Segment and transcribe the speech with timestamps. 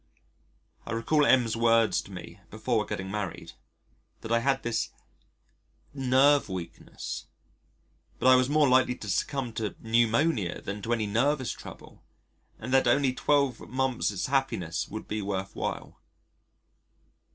[0.83, 3.51] I recall M 's words to me before geting married:
[4.21, 4.89] that I had this
[5.93, 7.27] "nerve weakness,"
[8.17, 12.03] but I was more likely to succumb to pneumonia than to any nervous trouble,
[12.57, 15.99] and that only 12 months' happiness would be worth while.